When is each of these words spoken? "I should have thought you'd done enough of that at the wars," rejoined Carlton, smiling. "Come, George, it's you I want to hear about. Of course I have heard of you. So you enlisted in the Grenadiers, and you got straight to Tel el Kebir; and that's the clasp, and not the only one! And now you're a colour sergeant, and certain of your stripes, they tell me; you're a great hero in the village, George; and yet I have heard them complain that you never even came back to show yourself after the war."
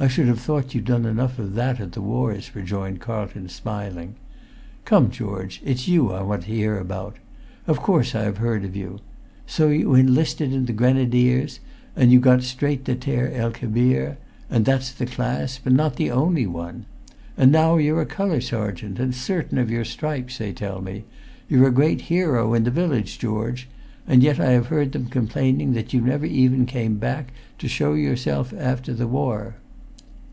"I 0.00 0.06
should 0.06 0.28
have 0.28 0.38
thought 0.38 0.76
you'd 0.76 0.84
done 0.84 1.04
enough 1.04 1.40
of 1.40 1.54
that 1.56 1.80
at 1.80 1.90
the 1.90 2.00
wars," 2.00 2.54
rejoined 2.54 3.00
Carlton, 3.00 3.48
smiling. 3.48 4.14
"Come, 4.84 5.10
George, 5.10 5.60
it's 5.64 5.88
you 5.88 6.12
I 6.12 6.22
want 6.22 6.42
to 6.42 6.52
hear 6.52 6.78
about. 6.78 7.16
Of 7.66 7.78
course 7.80 8.14
I 8.14 8.22
have 8.22 8.36
heard 8.36 8.64
of 8.64 8.76
you. 8.76 9.00
So 9.48 9.70
you 9.70 9.96
enlisted 9.96 10.52
in 10.52 10.66
the 10.66 10.72
Grenadiers, 10.72 11.58
and 11.96 12.12
you 12.12 12.20
got 12.20 12.44
straight 12.44 12.84
to 12.84 12.94
Tel 12.94 13.26
el 13.34 13.50
Kebir; 13.50 14.18
and 14.48 14.64
that's 14.64 14.92
the 14.92 15.04
clasp, 15.04 15.66
and 15.66 15.76
not 15.76 15.96
the 15.96 16.12
only 16.12 16.46
one! 16.46 16.86
And 17.36 17.50
now 17.50 17.76
you're 17.76 18.02
a 18.02 18.06
colour 18.06 18.40
sergeant, 18.40 19.00
and 19.00 19.12
certain 19.12 19.58
of 19.58 19.68
your 19.68 19.84
stripes, 19.84 20.38
they 20.38 20.52
tell 20.52 20.80
me; 20.80 21.06
you're 21.48 21.66
a 21.66 21.72
great 21.72 22.02
hero 22.02 22.54
in 22.54 22.62
the 22.62 22.70
village, 22.70 23.18
George; 23.18 23.68
and 24.06 24.22
yet 24.22 24.38
I 24.38 24.52
have 24.52 24.66
heard 24.68 24.92
them 24.92 25.06
complain 25.06 25.72
that 25.72 25.92
you 25.92 26.00
never 26.00 26.24
even 26.24 26.66
came 26.66 26.98
back 26.98 27.32
to 27.58 27.66
show 27.66 27.94
yourself 27.94 28.54
after 28.56 28.94
the 28.94 29.08
war." 29.08 29.56